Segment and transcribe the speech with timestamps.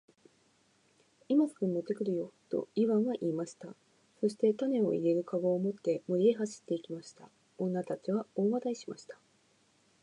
[1.29, 3.75] 「今すぐ持って来るよ。」とイワンは言いました。
[4.19, 7.29] そして種を入れる籠を持って森へ走って行きました。
[7.59, 9.19] 女たちは大笑いしました。